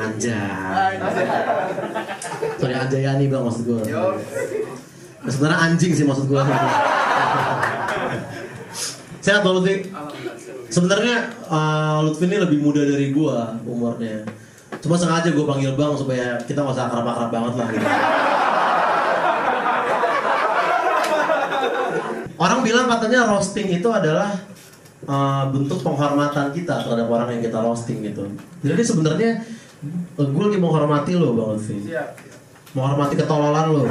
Anjay. 0.00 0.94
Sorry 2.60 2.74
Anjayani 2.74 3.24
bang 3.28 3.42
maksud 3.44 3.62
gue. 3.68 3.82
Sebenarnya 5.28 5.58
anjing 5.68 5.92
sih 5.92 6.04
maksud 6.08 6.26
gue. 6.28 6.40
Sehat 9.20 9.44
Bang 9.44 9.60
Lutfi? 9.60 9.84
Sebenarnya 10.72 11.28
uh, 11.52 12.00
Lutfi 12.08 12.24
ini 12.24 12.40
lebih 12.40 12.58
muda 12.64 12.80
dari 12.80 13.12
gue 13.12 13.36
umurnya. 13.68 14.24
Cuma 14.80 14.96
sengaja 14.96 15.28
gue 15.28 15.44
panggil 15.44 15.76
bang 15.76 15.92
supaya 15.92 16.40
kita 16.48 16.64
nggak 16.64 16.72
usah 16.72 16.88
akrab-akrab 16.88 17.28
banget 17.28 17.54
lah 17.60 17.68
gitu. 17.68 17.86
Orang 22.40 22.64
bilang 22.64 22.88
katanya 22.88 23.28
roasting 23.28 23.68
itu 23.68 23.88
adalah 23.92 24.32
uh, 25.10 25.44
bentuk 25.50 25.82
penghormatan 25.82 26.54
kita 26.54 26.86
terhadap 26.86 27.10
orang 27.10 27.28
yang 27.34 27.42
kita 27.42 27.58
roasting 27.58 28.06
gitu. 28.06 28.30
Jadi 28.62 28.82
sebenarnya 28.86 29.42
uh, 30.14 30.28
gue 30.30 30.44
lagi 30.46 30.58
menghormati 30.62 31.12
lo 31.18 31.34
bang 31.34 31.48
Lutfi. 31.58 31.76
Menghormati 32.78 33.14
ketololan 33.18 33.66
lo. 33.74 33.82